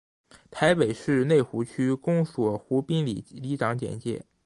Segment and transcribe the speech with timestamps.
[0.49, 4.25] 台北市内湖区公所湖滨里里长简介